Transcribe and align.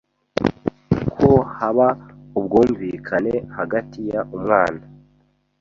ko 1.17 1.31
haba 1.57 1.87
ubwumvikane 2.39 3.33
hagati 3.57 3.99
y 4.09 4.11
umwana 4.37 4.83